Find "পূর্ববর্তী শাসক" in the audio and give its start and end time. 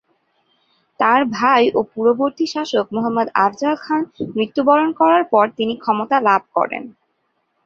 1.91-2.85